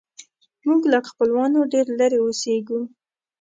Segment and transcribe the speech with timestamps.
[0.65, 2.79] موږ له خپلوانو ډېر لیرې اوسیږو